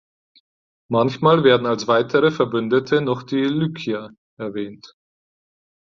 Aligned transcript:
Manchmal 0.89 1.43
werden 1.43 1.67
als 1.67 1.87
weitere 1.87 2.31
Verbündete 2.31 3.01
noch 3.01 3.21
die 3.21 3.43
Lykier 3.43 4.09
erwähnt. 4.39 4.95